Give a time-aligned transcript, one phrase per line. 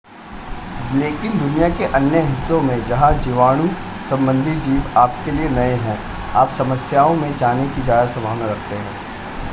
[0.93, 3.67] लेकिन दुनिया के अन्य हिस्सों में जहां जीवाणु
[4.09, 5.97] संबंधी जीव आपके लिए नए हैं
[6.35, 8.99] आप समस्याओं में जाने की ज़्यादा संभावना रखते हैं